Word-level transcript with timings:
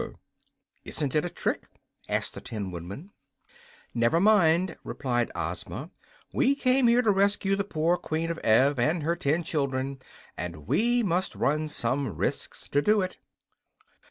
"Isn't 0.83 1.13
it 1.13 1.25
a 1.25 1.29
trick?" 1.29 1.67
asked 2.09 2.33
the 2.33 2.41
Tin 2.41 2.71
Woodman. 2.71 3.11
"Never 3.93 4.19
mind," 4.19 4.75
replied 4.83 5.29
Ozma. 5.35 5.91
"We 6.33 6.55
came 6.55 6.87
here 6.87 7.03
to 7.03 7.11
rescue 7.11 7.55
the 7.55 7.63
poor 7.63 7.97
Queen 7.97 8.31
of 8.31 8.39
Ev 8.39 8.79
and 8.79 9.03
her 9.03 9.15
ten 9.15 9.43
children, 9.43 9.99
and 10.35 10.65
we 10.65 11.03
must 11.03 11.35
run 11.35 11.67
some 11.67 12.15
risks 12.15 12.67
to 12.69 12.81
do 12.81 13.03
so." 13.03 13.11